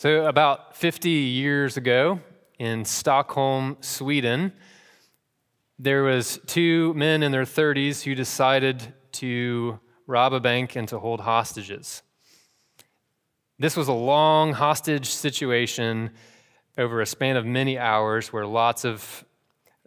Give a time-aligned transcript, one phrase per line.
[0.00, 2.20] So, about 50 years ago
[2.56, 4.52] in Stockholm, Sweden,
[5.76, 11.00] there was two men in their 30s who decided to rob a bank and to
[11.00, 12.04] hold hostages.
[13.58, 16.10] This was a long hostage situation
[16.78, 19.24] over a span of many hours where lots of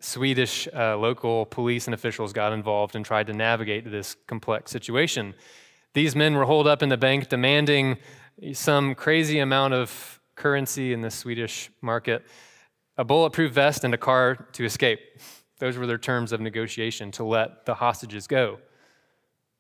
[0.02, 5.36] Swedish uh, local police and officials got involved and tried to navigate this complex situation.
[5.94, 7.98] These men were holed up in the bank demanding
[8.54, 12.26] some crazy amount of currency in the Swedish market,
[12.98, 15.00] a bulletproof vest, and a car to escape.
[15.60, 18.60] Those were their terms of negotiation to let the hostages go.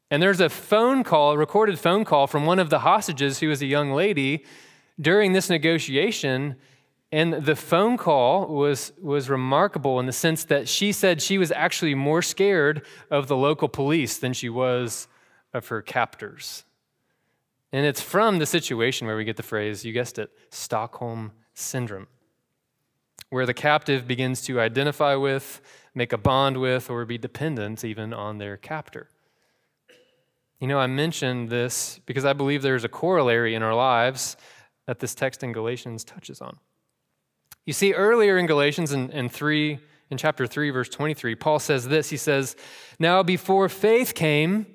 [0.10, 3.48] And there's a phone call, a recorded phone call from one of the hostages who
[3.48, 4.46] was a young lady
[4.99, 6.58] during this negotiation.
[7.12, 11.52] And the phone call was, was remarkable in the sense that she said she was
[11.52, 15.08] actually more scared of the local police than she was
[15.54, 16.66] of her captors.
[17.74, 22.08] And it's from the situation where we get the phrase, you guessed it, Stockholm Syndrome,
[23.30, 25.62] where the captive begins to identify with,
[25.96, 29.10] make a bond with, or be dependent even on their captor.
[30.60, 34.38] You know, I mentioned this because I believe there's a corollary in our lives
[34.85, 36.58] that this text in Galatians touches on.
[37.66, 41.88] You see, earlier in Galatians in, in 3, in chapter 3, verse 23, Paul says
[41.88, 42.10] this.
[42.10, 42.56] He says,
[43.00, 44.66] Now before faith came,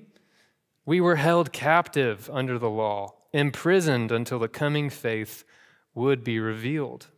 [0.87, 5.45] we were held captive under the law, imprisoned until the coming faith
[5.95, 7.09] would be revealed.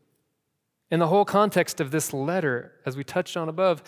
[0.91, 3.83] And the whole context of this letter, as we touched on above,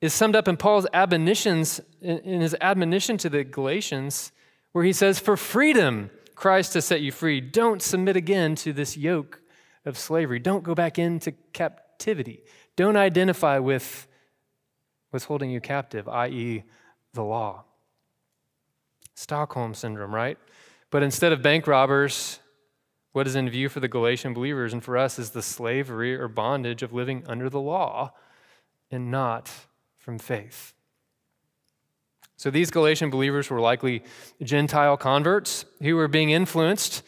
[0.00, 4.32] is summed up in Paul's admonitions, in his admonition to the Galatians,
[4.72, 7.40] where he says, For freedom, Christ has set you free.
[7.40, 9.42] Don't submit again to this yoke
[9.84, 10.38] of slavery.
[10.38, 12.42] Don't go back into captivity.
[12.76, 14.08] Don't identify with
[15.10, 16.64] what's holding you captive, i.e.,
[17.12, 17.64] the law.
[19.14, 20.38] Stockholm syndrome, right?
[20.90, 22.38] But instead of bank robbers,
[23.12, 26.28] what is in view for the Galatian believers and for us is the slavery or
[26.28, 28.12] bondage of living under the law
[28.90, 29.50] and not
[29.98, 30.74] from faith.
[32.36, 34.02] So these Galatian believers were likely
[34.42, 37.02] Gentile converts who were being influenced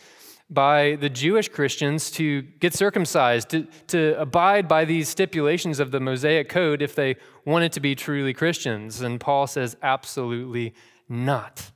[0.48, 6.00] by the Jewish Christians to get circumcised, to, to abide by these stipulations of the
[6.00, 9.00] Mosaic Code if they wanted to be truly Christians.
[9.00, 10.74] And Paul says, absolutely
[11.08, 11.72] not.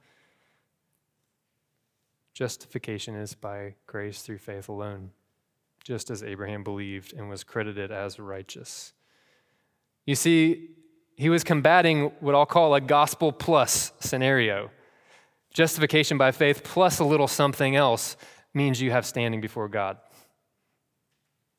[2.38, 5.10] Justification is by grace through faith alone,
[5.82, 8.92] just as Abraham believed and was credited as righteous.
[10.06, 10.68] You see,
[11.16, 14.70] he was combating what I'll call a gospel plus scenario.
[15.52, 18.16] Justification by faith plus a little something else
[18.54, 19.98] means you have standing before God.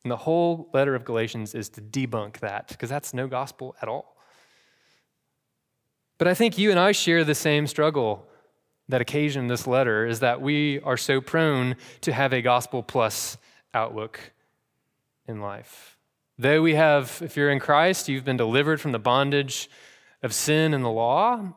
[0.06, 3.90] And the whole letter of Galatians is to debunk that, because that's no gospel at
[3.90, 4.16] all.
[6.18, 8.29] But I think you and I share the same struggle
[8.90, 13.38] that occasioned this letter is that we are so prone to have a gospel plus
[13.74, 14.20] outlook
[15.28, 15.98] in life.
[16.38, 19.70] Though we have, if you're in Christ, you've been delivered from the bondage
[20.24, 21.54] of sin and the law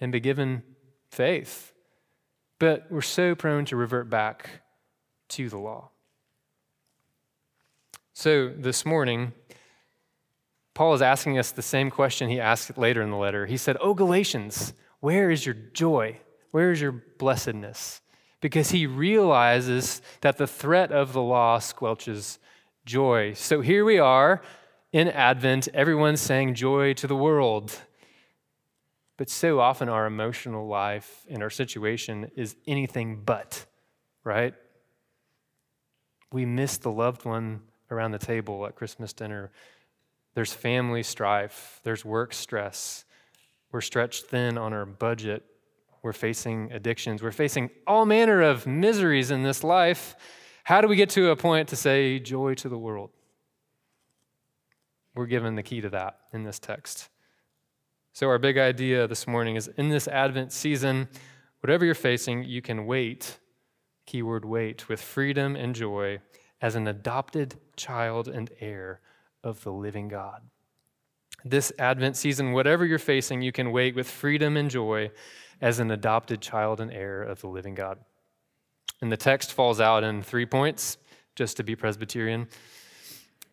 [0.00, 0.64] and be given
[1.10, 1.72] faith.
[2.58, 4.50] But we're so prone to revert back
[5.30, 5.90] to the law.
[8.12, 9.32] So this morning,
[10.74, 13.46] Paul is asking us the same question he asked later in the letter.
[13.46, 16.18] He said, Oh, Galatians, where is your joy?
[16.52, 18.00] Where is your blessedness?
[18.40, 22.38] Because he realizes that the threat of the law squelches
[22.84, 23.32] joy.
[23.34, 24.40] So here we are
[24.92, 27.74] in Advent, everyone's saying joy to the world.
[29.16, 33.64] But so often our emotional life and our situation is anything but,
[34.22, 34.54] right?
[36.30, 39.50] We miss the loved one around the table at Christmas dinner.
[40.34, 43.04] There's family strife, there's work stress.
[43.70, 45.44] We're stretched thin on our budget.
[46.02, 47.22] We're facing addictions.
[47.22, 50.16] We're facing all manner of miseries in this life.
[50.64, 53.10] How do we get to a point to say joy to the world?
[55.14, 57.08] We're given the key to that in this text.
[58.12, 61.08] So, our big idea this morning is in this Advent season,
[61.60, 63.38] whatever you're facing, you can wait,
[64.06, 66.20] keyword wait, with freedom and joy
[66.60, 69.00] as an adopted child and heir
[69.42, 70.42] of the living God.
[71.44, 75.10] This Advent season, whatever you're facing, you can wait with freedom and joy
[75.60, 77.98] as an adopted child and heir of the living God.
[79.00, 80.98] And the text falls out in three points,
[81.34, 82.48] just to be Presbyterian.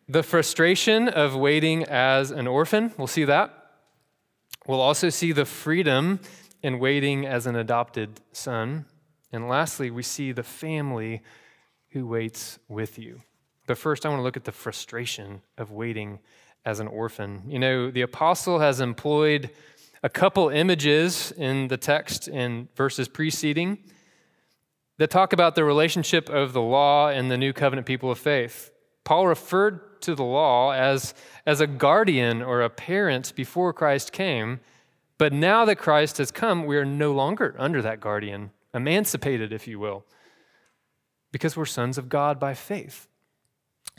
[0.08, 3.56] The frustration of waiting as an orphan, we'll see that.
[4.66, 6.20] We'll also see the freedom
[6.62, 8.86] in waiting as an adopted son.
[9.32, 11.22] And lastly, we see the family
[11.90, 13.22] who waits with you.
[13.66, 16.18] But first, I want to look at the frustration of waiting
[16.64, 17.42] as an orphan.
[17.46, 19.50] You know, the apostle has employed
[20.02, 23.78] a couple images in the text in verses preceding
[24.98, 28.70] that talk about the relationship of the law and the new covenant people of faith.
[29.04, 31.14] Paul referred to the law as,
[31.46, 34.60] as a guardian or a parent before Christ came,
[35.18, 39.66] but now that Christ has come, we are no longer under that guardian, emancipated, if
[39.66, 40.04] you will,
[41.32, 43.06] because we're sons of God by faith.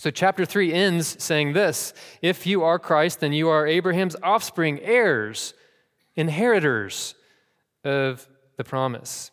[0.01, 1.94] So, chapter 3 ends saying this
[2.24, 5.53] If you are Christ, then you are Abraham's offspring, heirs,
[6.15, 7.13] inheritors
[7.83, 8.27] of
[8.57, 9.30] the promise.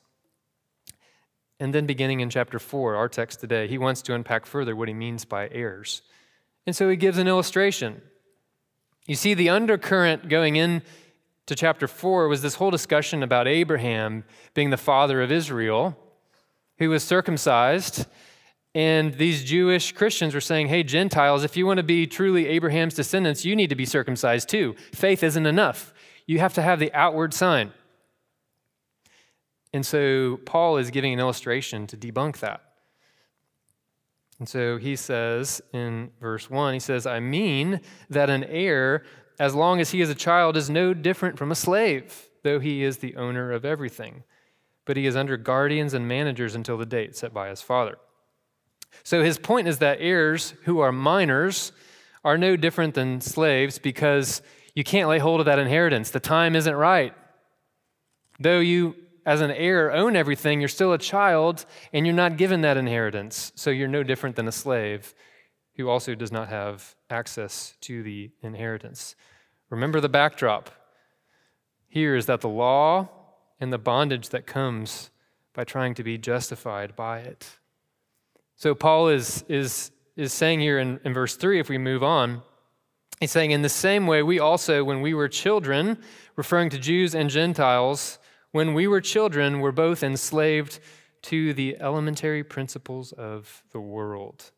[1.59, 4.89] And then, beginning in chapter 4, our text today, he wants to unpack further what
[4.89, 6.03] he means by heirs.
[6.67, 8.03] And so he gives an illustration.
[9.07, 10.83] You see, the undercurrent going in
[11.47, 14.23] to chapter 4 was this whole discussion about Abraham
[14.53, 15.97] being the father of Israel,
[16.77, 18.05] who was circumcised.
[18.79, 22.95] And these Jewish Christians were saying, hey, Gentiles, if you want to be truly Abraham's
[22.95, 24.77] descendants, you need to be circumcised too.
[24.95, 25.93] Faith isn't enough.
[26.27, 27.73] You have to have the outward sign.
[29.73, 32.61] And so Paul is giving an illustration to debunk that.
[34.39, 37.81] And so he says in verse 1, he says, I mean
[38.11, 39.03] that an heir
[39.41, 42.85] as long as he is a child, is no different from a slave, though he
[42.85, 44.23] is the owner of everything.
[44.85, 47.99] But he is under guardians and managers until the date set by his father.
[49.03, 51.73] So his point is that heirs who are minors
[52.25, 54.43] are no different than slaves because
[54.75, 56.11] you can't lay hold of that inheritance.
[56.11, 57.15] The time isn't right.
[58.39, 58.95] Though you,
[59.25, 63.53] as an heir, own everything, you're still a child and you're not given that inheritance.
[63.55, 65.15] So you're no different than a slave
[65.77, 69.15] who also does not have access to the inheritance.
[69.71, 70.71] Remember the backdrop
[71.89, 73.09] here is that the law
[73.59, 75.11] and the bondage that comes
[75.55, 77.59] by trying to be justified by it.
[78.59, 82.43] So Paul is, is, is saying here in, in verse 3, if we move on,
[83.21, 85.97] he's saying, In the same way, we also, when we were children,
[86.35, 88.19] referring to Jews and Gentiles,
[88.51, 90.81] when we were children, were both enslaved
[91.23, 94.51] to the elementary principles of the world.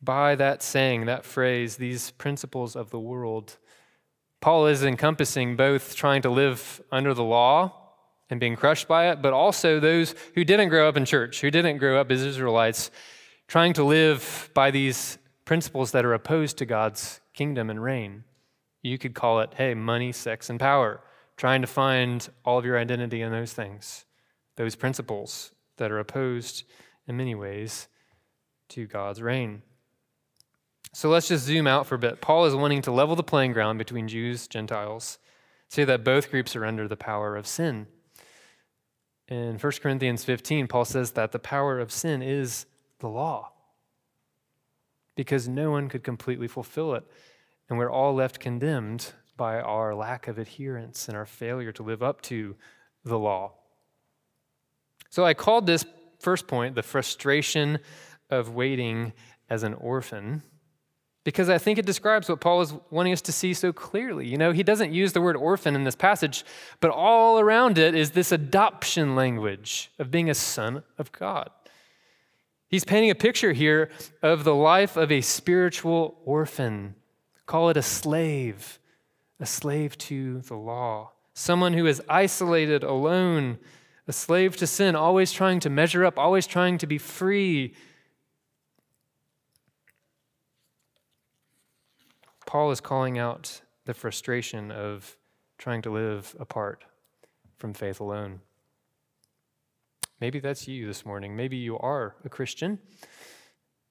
[0.00, 3.56] By that saying, that phrase, these principles of the world,
[4.40, 7.85] Paul is encompassing both trying to live under the law
[8.30, 11.50] and being crushed by it, but also those who didn't grow up in church, who
[11.50, 12.90] didn't grow up as Israelites,
[13.48, 18.24] trying to live by these principles that are opposed to God's kingdom and reign.
[18.82, 21.00] You could call it, hey, money, sex, and power,
[21.36, 24.04] trying to find all of your identity in those things,
[24.56, 26.64] those principles that are opposed
[27.06, 27.88] in many ways
[28.70, 29.62] to God's reign.
[30.92, 32.20] So let's just zoom out for a bit.
[32.20, 35.18] Paul is wanting to level the playing ground between Jews, Gentiles,
[35.68, 37.86] say that both groups are under the power of sin.
[39.28, 42.66] In 1 Corinthians 15, Paul says that the power of sin is
[43.00, 43.52] the law
[45.16, 47.04] because no one could completely fulfill it.
[47.68, 52.02] And we're all left condemned by our lack of adherence and our failure to live
[52.02, 52.54] up to
[53.04, 53.52] the law.
[55.10, 55.84] So I called this
[56.20, 57.78] first point the frustration
[58.30, 59.12] of waiting
[59.50, 60.42] as an orphan
[61.26, 64.28] because I think it describes what Paul is wanting us to see so clearly.
[64.28, 66.44] You know, he doesn't use the word orphan in this passage,
[66.78, 71.50] but all around it is this adoption language of being a son of God.
[72.68, 73.90] He's painting a picture here
[74.22, 76.94] of the life of a spiritual orphan.
[77.44, 78.78] Call it a slave,
[79.40, 83.58] a slave to the law, someone who is isolated, alone,
[84.06, 87.74] a slave to sin, always trying to measure up, always trying to be free
[92.46, 95.16] Paul is calling out the frustration of
[95.58, 96.84] trying to live apart
[97.58, 98.40] from faith alone.
[100.20, 101.36] Maybe that's you this morning.
[101.36, 102.78] Maybe you are a Christian,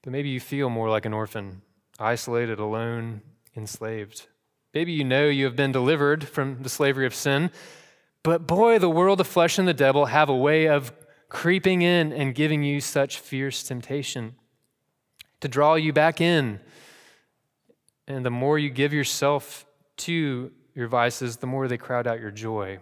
[0.02, 1.62] but maybe you feel more like an orphan,
[2.00, 3.22] isolated, alone,
[3.56, 4.28] enslaved.
[4.74, 7.52] Maybe you know you have been delivered from the slavery of sin,
[8.24, 10.92] but boy, the world, the flesh, and the devil have a way of
[11.30, 14.36] creeping in and giving you such fierce temptation
[15.42, 16.60] to draw you back in
[18.08, 19.66] and the more you give yourself
[19.98, 22.80] to your vices, the more they crowd out your joy,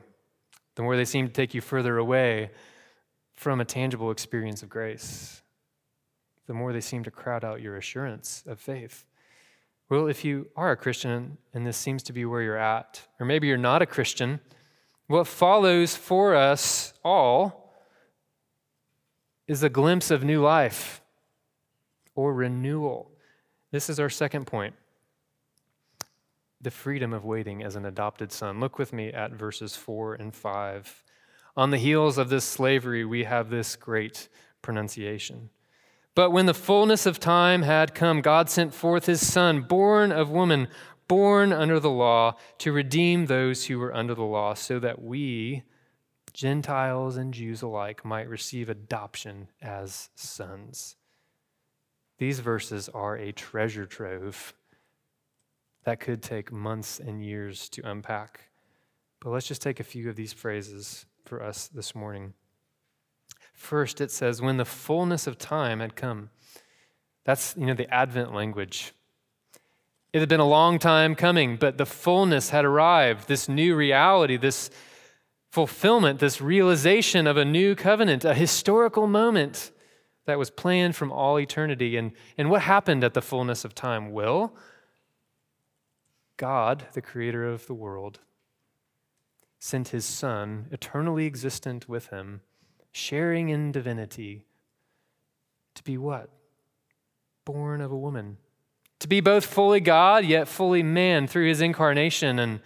[0.76, 2.52] the more they seem to take you further away
[3.34, 5.42] from a tangible experience of grace,
[6.48, 9.06] the more they seem to crowd out your assurance of faith.
[9.90, 13.26] Well, if you are a Christian and this seems to be where you're at, or
[13.26, 14.40] maybe you're not a Christian,
[15.08, 17.76] what follows for us all
[19.48, 21.02] is a glimpse of new life
[22.16, 23.12] or renewal.
[23.72, 24.74] This is our second point
[26.64, 28.60] the freedom of waiting as an adopted son.
[28.60, 31.04] Look with me at verses 4 and 5.
[31.56, 34.30] On the heels of this slavery, we have this great
[34.62, 35.50] pronunciation.
[36.16, 40.30] But when the fullness of time had come, God sent forth his son, born of
[40.30, 40.68] woman,
[41.08, 45.64] born under the law, to redeem those who were under the law, so that we
[46.34, 50.96] Gentiles and Jews alike might receive adoption as sons.
[52.18, 54.56] These verses are a treasure trove
[55.84, 58.52] that could take months and years to unpack.
[59.20, 62.34] But let's just take a few of these phrases for us this morning.
[63.54, 66.30] First, it says, when the fullness of time had come.
[67.24, 68.94] That's, you know, the Advent language.
[70.12, 73.28] It had been a long time coming, but the fullness had arrived.
[73.28, 74.70] This new reality, this
[75.52, 79.72] fulfillment, this realization of a new covenant, a historical moment
[80.26, 81.96] that was planned from all eternity.
[81.96, 84.12] And, and what happened at the fullness of time?
[84.12, 84.56] Well,
[86.38, 88.20] God, the creator of the world,
[89.60, 92.42] sent his Son, eternally existent with him,
[92.92, 94.46] sharing in divinity,
[95.76, 96.30] to be what?
[97.46, 98.38] Born of a woman.
[99.00, 102.62] To be both fully God, yet fully man through his incarnation and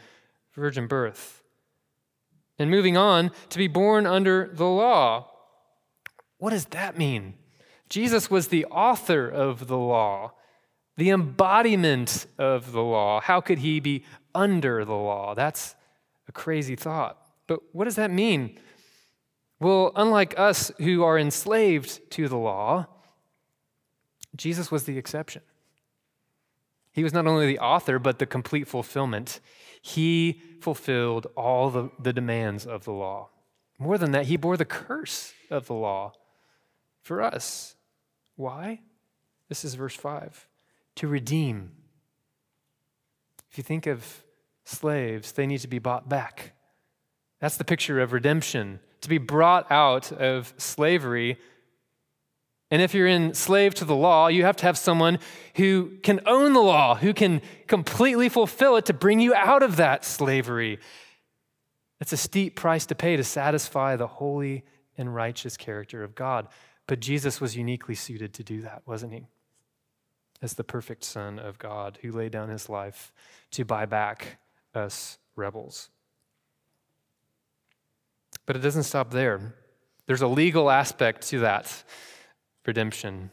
[0.54, 1.44] virgin birth.
[2.60, 5.32] And moving on, to be born under the law.
[6.38, 7.36] What does that mean?
[7.90, 10.34] Jesus was the author of the law,
[10.98, 13.22] the embodiment of the law.
[13.22, 15.36] How could he be under the law?
[15.36, 15.76] That's
[16.28, 17.18] a crazy thought.
[17.46, 18.60] But what does that mean?
[19.60, 22.88] Well, unlike us who are enslaved to the law,
[24.36, 25.42] Jesus was the exception.
[26.92, 29.40] He was not only the author, but the complete fulfillment.
[29.82, 33.30] He fulfilled all the, the demands of the law.
[33.78, 36.14] More than that, he bore the curse of the law
[37.04, 37.76] for us.
[38.36, 38.82] Why?
[39.48, 40.48] This is verse 5
[40.98, 41.72] to redeem.
[43.52, 44.24] If you think of
[44.66, 46.54] slaves, they need to be bought back.
[47.40, 51.38] That's the picture of redemption, to be brought out of slavery.
[52.70, 55.20] And if you're enslaved to the law, you have to have someone
[55.56, 59.78] who can own the law, who can completely fulfill it to bring you out of
[59.78, 60.80] that slavery.
[62.00, 64.64] It's a steep price to pay to satisfy the holy
[64.98, 66.48] and righteous character of God.
[66.88, 69.28] But Jesus was uniquely suited to do that, wasn't he?
[70.42, 73.12] As the perfect Son of God who laid down his life
[73.52, 74.38] to buy back
[74.74, 75.90] us rebels.
[78.46, 79.56] But it doesn't stop there.
[80.06, 81.84] There's a legal aspect to that
[82.66, 83.30] redemption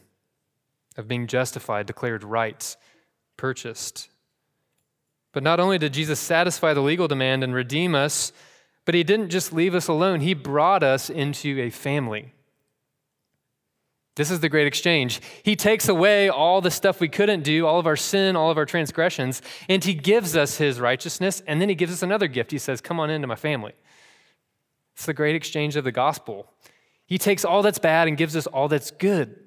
[0.97, 2.75] of being justified, declared right,
[3.37, 4.09] purchased.
[5.31, 8.31] But not only did Jesus satisfy the legal demand and redeem us,
[8.85, 12.34] but he didn't just leave us alone, he brought us into a family.
[14.15, 15.19] This is the great exchange.
[15.43, 18.57] He takes away all the stuff we couldn't do, all of our sin, all of
[18.57, 22.51] our transgressions, and He gives us His righteousness, and then He gives us another gift.
[22.51, 23.73] He says, Come on into my family.
[24.93, 26.47] It's the great exchange of the gospel.
[27.05, 29.37] He takes all that's bad and gives us all that's good.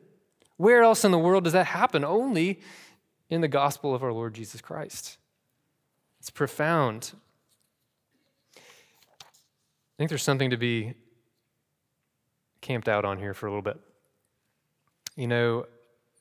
[0.58, 2.04] Where else in the world does that happen?
[2.04, 2.60] Only
[3.30, 5.16] in the gospel of our Lord Jesus Christ.
[6.20, 7.12] It's profound.
[8.56, 8.60] I
[9.96, 10.94] think there's something to be
[12.60, 13.80] camped out on here for a little bit.
[15.18, 15.66] You know,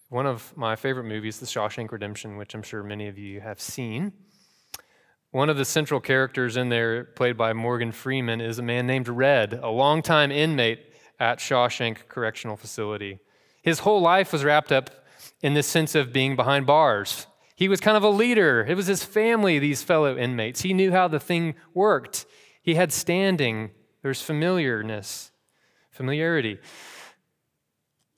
[0.09, 3.61] one of my favorite movies, The Shawshank Redemption, which I'm sure many of you have
[3.61, 4.11] seen.
[5.29, 9.07] One of the central characters in there, played by Morgan Freeman, is a man named
[9.07, 10.79] Red, a longtime inmate
[11.19, 13.19] at Shawshank Correctional Facility.
[13.61, 14.89] His whole life was wrapped up
[15.43, 17.27] in this sense of being behind bars.
[17.55, 18.65] He was kind of a leader.
[18.67, 20.61] It was his family, these fellow inmates.
[20.61, 22.25] He knew how the thing worked.
[22.63, 23.69] He had standing.
[24.01, 25.29] There's familiarness,
[25.91, 26.57] familiarity.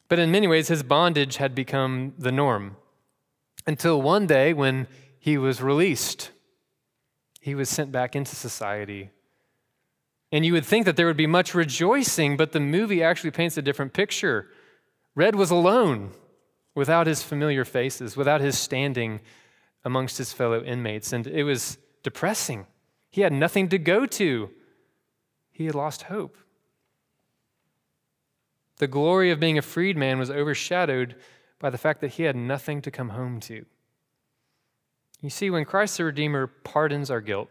[0.10, 2.75] But in many ways, his bondage had become the norm
[3.66, 4.88] until one day when
[5.20, 6.32] he was released.
[7.39, 9.12] He was sent back into society.
[10.32, 13.56] And you would think that there would be much rejoicing, but the movie actually paints
[13.58, 14.48] a different picture.
[15.16, 16.12] Red was alone
[16.75, 19.22] without his familiar faces, without his standing
[19.86, 22.66] amongst his fellow inmates, and it was depressing.
[23.12, 24.50] He had nothing to go to,
[25.51, 26.38] he had lost hope.
[28.79, 31.15] The glory of being a freedman was overshadowed
[31.59, 33.65] by the fact that he had nothing to come home to.
[35.21, 37.50] You see, when Christ the Redeemer pardons our guilt,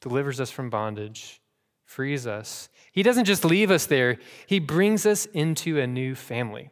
[0.00, 1.40] delivers us from bondage,
[1.84, 6.70] frees us, he doesn't just leave us there, he brings us into a new family.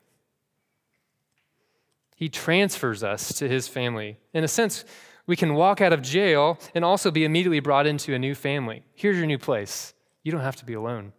[2.15, 4.19] He transfers us to his family.
[4.35, 4.85] In a sense,
[5.27, 8.85] we can walk out of jail and also be immediately brought into a new family.
[8.95, 9.95] Here's your new place.
[10.23, 11.13] You don't have to be alone.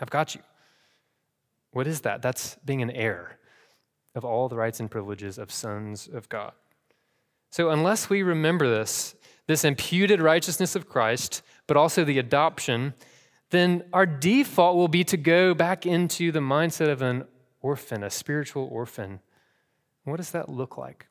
[0.00, 0.42] I've got you.
[1.72, 2.22] What is that?
[2.22, 3.38] That's being an heir
[4.14, 6.52] of all the rights and privileges of sons of God.
[7.50, 9.14] So, unless we remember this,
[9.46, 12.94] this imputed righteousness of Christ, but also the adoption,
[13.50, 17.24] then our default will be to go back into the mindset of an
[17.60, 19.20] orphan, a spiritual orphan.
[20.04, 21.06] What does that look like?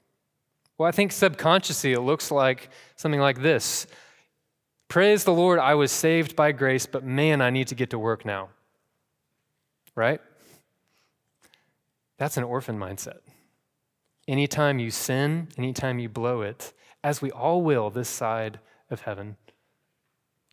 [0.77, 3.87] Well, I think subconsciously it looks like something like this
[4.87, 7.99] Praise the Lord, I was saved by grace, but man, I need to get to
[7.99, 8.49] work now.
[9.95, 10.19] Right?
[12.19, 13.19] That's an orphan mindset.
[14.27, 16.73] Anytime you sin, anytime you blow it,
[17.03, 18.59] as we all will this side
[18.91, 19.37] of heaven,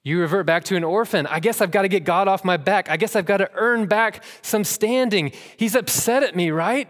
[0.03, 1.27] you revert back to an orphan.
[1.27, 2.89] I guess I've got to get God off my back.
[2.89, 5.33] I guess I've got to earn back some standing.
[5.57, 6.89] He's upset at me, right?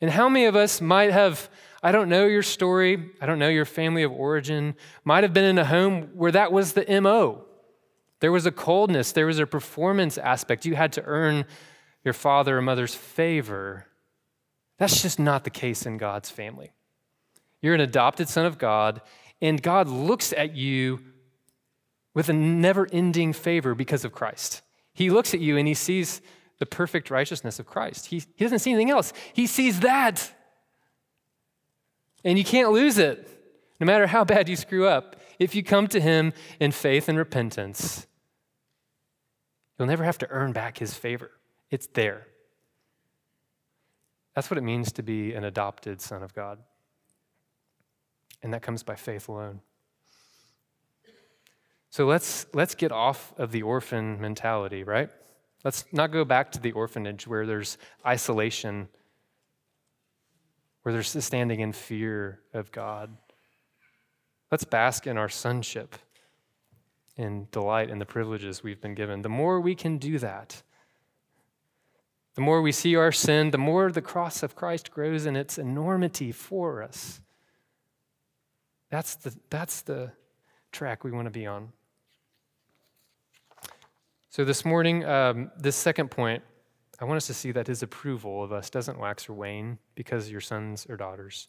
[0.00, 1.50] And how many of us might have,
[1.82, 5.44] I don't know your story, I don't know your family of origin, might have been
[5.44, 7.44] in a home where that was the MO.
[8.20, 10.64] There was a coldness, there was a performance aspect.
[10.64, 11.44] You had to earn
[12.04, 13.86] your father or mother's favor.
[14.78, 16.72] That's just not the case in God's family.
[17.62, 19.00] You're an adopted son of God,
[19.40, 21.00] and God looks at you
[22.12, 24.62] with a never ending favor because of Christ.
[24.92, 26.20] He looks at you and he sees
[26.58, 28.06] the perfect righteousness of Christ.
[28.06, 30.32] He, he doesn't see anything else, he sees that.
[32.22, 33.28] And you can't lose it,
[33.80, 35.16] no matter how bad you screw up.
[35.38, 38.06] If you come to him in faith and repentance,
[39.78, 41.32] you'll never have to earn back his favor.
[41.70, 42.26] It's there.
[44.34, 46.58] That's what it means to be an adopted son of God.
[48.42, 49.60] And that comes by faith alone.
[51.90, 55.10] So let's, let's get off of the orphan mentality, right?
[55.62, 58.88] Let's not go back to the orphanage where there's isolation,
[60.82, 63.16] where there's standing in fear of God.
[64.50, 65.96] Let's bask in our sonship
[67.16, 69.22] and delight in the privileges we've been given.
[69.22, 70.62] The more we can do that,
[72.34, 75.56] the more we see our sin, the more the cross of Christ grows in its
[75.56, 77.20] enormity for us.
[78.90, 80.12] That's the, that's the
[80.72, 81.72] track we want to be on.
[84.30, 86.42] So, this morning, um, this second point,
[87.00, 90.28] I want us to see that his approval of us doesn't wax or wane because
[90.28, 91.48] you're sons or daughters.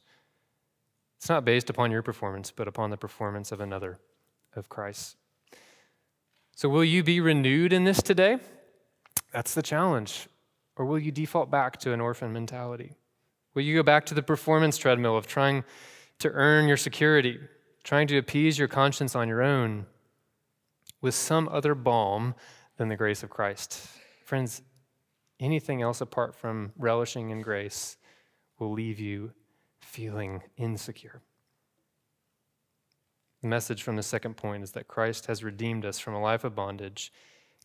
[1.17, 3.97] It's not based upon your performance, but upon the performance of another,
[4.55, 5.17] of Christ.
[6.55, 8.37] So, will you be renewed in this today?
[9.33, 10.27] That's the challenge.
[10.75, 12.93] Or will you default back to an orphan mentality?
[13.53, 15.63] Will you go back to the performance treadmill of trying
[16.19, 17.39] to earn your security,
[17.83, 19.85] trying to appease your conscience on your own
[21.01, 22.35] with some other balm
[22.77, 23.87] than the grace of Christ.
[24.23, 24.61] Friends,
[25.39, 27.97] anything else apart from relishing in grace
[28.59, 29.31] will leave you
[29.79, 31.21] feeling insecure.
[33.41, 36.43] The message from the second point is that Christ has redeemed us from a life
[36.43, 37.13] of bondage,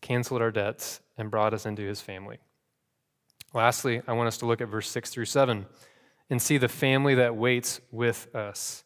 [0.01, 2.37] canceled our debts, and brought us into his family.
[3.53, 5.65] Lastly, I want us to look at verse 6 through 7
[6.29, 8.83] and see the family that waits with us.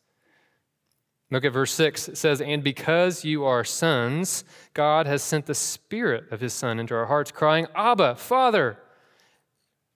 [1.32, 2.10] Look at verse 6.
[2.10, 6.80] It says, And because you are sons, God has sent the Spirit of His Son
[6.80, 8.80] into our hearts, crying, Abba, Father.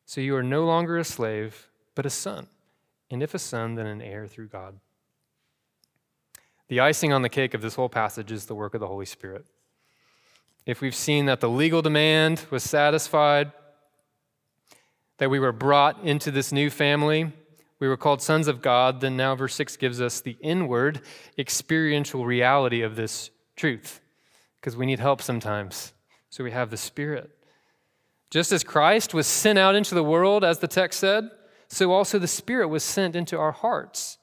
[0.05, 2.47] So you are no longer a slave, but a son.
[3.12, 4.79] And if a son, then an heir through God.
[6.67, 9.05] The icing on the cake of this whole passage is the work of the Holy
[9.05, 9.45] Spirit.
[10.65, 13.51] If we've seen that the legal demand was satisfied,
[15.19, 17.32] that we were brought into this new family,
[17.79, 21.01] we were called sons of God, then now verse 6 gives us the inward
[21.38, 24.01] experiential reality of this truth
[24.60, 25.93] because we need help sometimes.
[26.29, 27.32] So we have the Spirit.
[28.29, 31.29] Just as Christ was sent out into the world, as the text said,
[31.67, 34.17] so also the Spirit was sent into our hearts.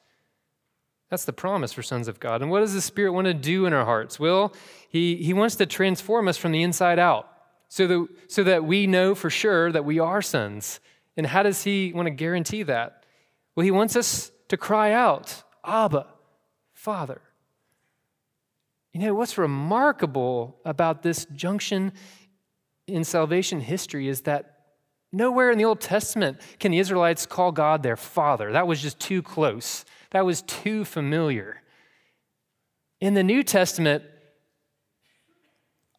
[1.10, 2.42] That's the promise for sons of God.
[2.42, 4.20] And what does the Spirit want to do in our hearts?
[4.20, 4.52] Well,
[4.88, 7.28] He, he wants to transform us from the inside out
[7.68, 10.80] so that, so that we know for sure that we are sons.
[11.16, 13.04] And how does He want to guarantee that?
[13.56, 16.06] Well, he wants us to cry out, Abba,
[16.74, 17.22] Father.
[18.92, 21.92] You know, what's remarkable about this junction
[22.86, 24.58] in salvation history is that
[25.10, 28.52] nowhere in the Old Testament can the Israelites call God their Father.
[28.52, 31.62] That was just too close, that was too familiar.
[33.00, 34.04] In the New Testament,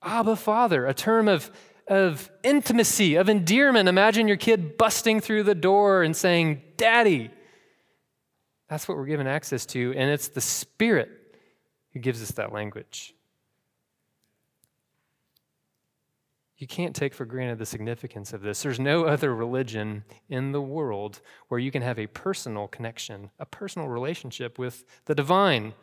[0.07, 1.51] Abba, Father, a term of
[1.87, 3.87] of intimacy, of endearment.
[3.87, 7.31] Imagine your kid busting through the door and saying, Daddy.
[8.69, 11.09] That's what we're given access to, and it's the Spirit
[11.93, 13.13] who gives us that language.
[16.57, 18.63] You can't take for granted the significance of this.
[18.63, 23.45] There's no other religion in the world where you can have a personal connection, a
[23.45, 25.73] personal relationship with the divine.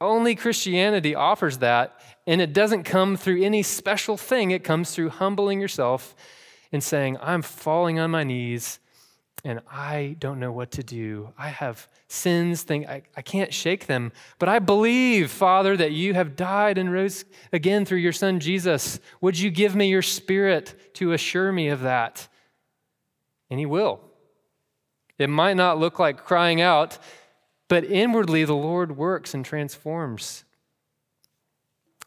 [0.00, 4.50] Only Christianity offers that, and it doesn't come through any special thing.
[4.50, 6.14] It comes through humbling yourself
[6.72, 8.78] and saying, I'm falling on my knees
[9.44, 11.32] and I don't know what to do.
[11.38, 14.12] I have sins, think I, I can't shake them.
[14.38, 19.00] But I believe, Father, that you have died and rose again through your Son Jesus.
[19.20, 22.28] Would you give me your spirit to assure me of that?
[23.48, 24.00] And he will.
[25.18, 26.98] It might not look like crying out,
[27.70, 30.44] but inwardly the Lord works and transforms.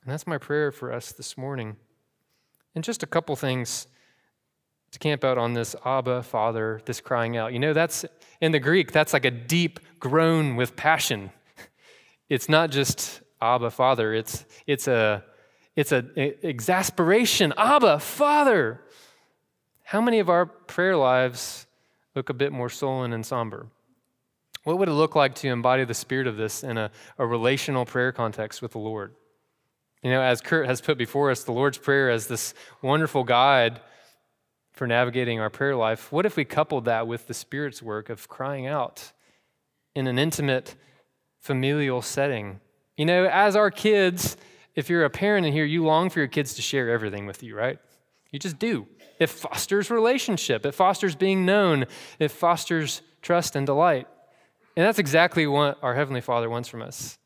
[0.03, 1.77] And that's my prayer for us this morning.
[2.75, 3.87] And just a couple things
[4.91, 7.53] to camp out on this Abba, Father, this crying out.
[7.53, 8.03] You know, that's
[8.41, 11.31] in the Greek, that's like a deep groan with passion.
[12.29, 15.23] It's not just Abba, Father, it's, it's a
[15.75, 17.53] it's an exasperation.
[17.57, 18.81] Abba, Father.
[19.83, 21.67] How many of our prayer lives
[22.15, 23.67] look a bit more sullen and somber?
[24.63, 27.85] What would it look like to embody the spirit of this in a, a relational
[27.85, 29.13] prayer context with the Lord?
[30.01, 33.79] You know, as Kurt has put before us, the Lord's Prayer as this wonderful guide
[34.73, 36.11] for navigating our prayer life.
[36.11, 39.13] What if we coupled that with the Spirit's work of crying out
[39.95, 40.75] in an intimate,
[41.39, 42.59] familial setting?
[42.97, 44.35] You know, as our kids,
[44.75, 47.41] if you're a parent in here, you long for your kids to share everything with
[47.41, 47.79] you, right?
[48.31, 48.87] You just do.
[49.19, 51.85] It fosters relationship, it fosters being known,
[52.19, 54.07] it fosters trust and delight.
[54.75, 57.17] And that's exactly what our Heavenly Father wants from us.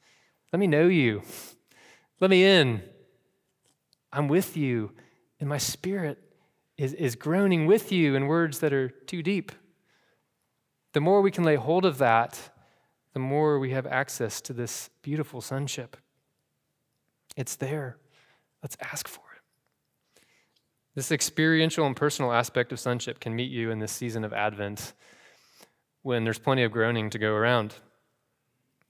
[0.52, 1.24] Let me know you.
[2.20, 2.82] Let me in.
[4.12, 4.92] I'm with you,
[5.40, 6.18] and my spirit
[6.78, 9.52] is, is groaning with you in words that are too deep.
[10.94, 12.40] The more we can lay hold of that,
[13.14, 15.98] the more we have access to this beautiful sonship.
[17.36, 17.98] It's there.
[18.64, 20.22] Let's ask for it.
[20.96, 24.94] This experiential and personal aspect of sonship can meet you in this season of Advent
[26.08, 27.76] when there's plenty of groaning to go around.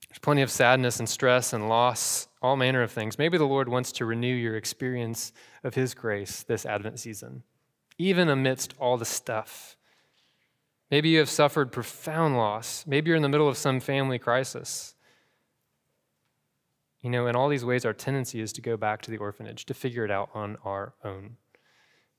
[0.07, 3.17] There's plenty of sadness and stress and loss, all manner of things.
[3.17, 7.41] Maybe the Lord wants to renew your experience of His grace this Advent season,
[7.97, 9.75] even amidst all the stuff.
[10.91, 12.85] Maybe you have suffered profound loss.
[12.85, 14.93] Maybe you're in the middle of some family crisis.
[17.01, 19.65] You know, in all these ways, our tendency is to go back to the orphanage,
[19.65, 21.37] to figure it out on our own,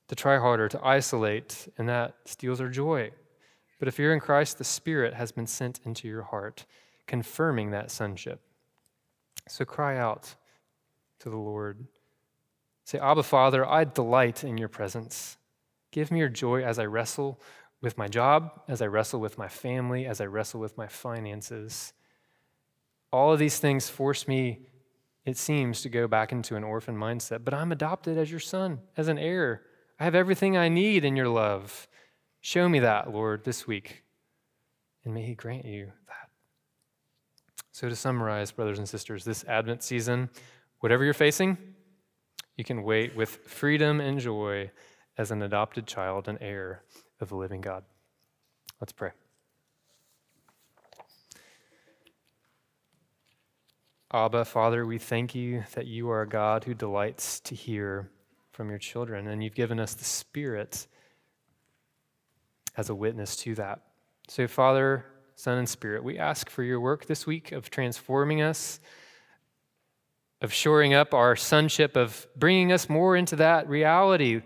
[0.09, 3.11] to try harder, to isolate, and that steals our joy.
[3.79, 6.65] But if you're in Christ, the Spirit has been sent into your heart
[7.07, 8.41] confirming that sonship.
[9.47, 10.35] So cry out
[11.19, 11.87] to the Lord.
[12.83, 15.37] Say, Abba, Father, I delight in your presence.
[15.91, 17.41] Give me your joy as I wrestle
[17.81, 21.93] with my job, as I wrestle with my family, as I wrestle with my finances.
[23.11, 24.59] All of these things force me,
[25.25, 28.79] it seems, to go back into an orphan mindset, but I'm adopted as your son,
[28.97, 29.63] as an heir.
[29.99, 31.87] I have everything I need in your love.
[32.41, 34.03] Show me that, Lord, this week,
[35.03, 36.29] and may He grant you that.
[37.71, 40.29] So, to summarize, brothers and sisters, this Advent season,
[40.79, 41.57] whatever you're facing,
[42.55, 44.71] you can wait with freedom and joy
[45.17, 46.83] as an adopted child and heir
[47.19, 47.83] of the living God.
[48.79, 49.11] Let's pray.
[54.11, 58.09] Abba, Father, we thank you that you are a God who delights to hear
[58.51, 60.87] from your children, and you've given us the Spirit
[62.79, 63.81] as a witness to that.
[64.29, 66.01] So, Father, Son, and Spirit.
[66.01, 68.79] We ask for your work this week of transforming us,
[70.41, 74.41] of shoring up our sonship, of bringing us more into that reality.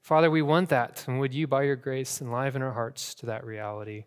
[0.00, 1.04] Father, we want that.
[1.06, 4.04] And would you, by your grace, enliven our hearts to that reality?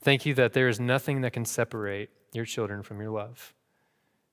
[0.00, 3.54] Thank you that there is nothing that can separate your children from your love.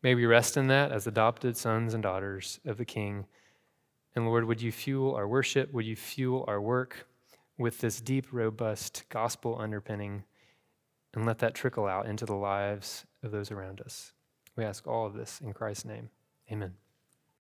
[0.02, 3.28] May we rest in that as adopted sons and daughters of the King.
[4.16, 5.72] And Lord, would you fuel our worship?
[5.72, 7.06] Would you fuel our work
[7.60, 10.24] with this deep, robust gospel underpinning?
[11.14, 14.14] and let that trickle out into the lives of those around us.
[14.56, 16.10] We ask all of this in Christ's name.
[16.52, 16.74] Amen.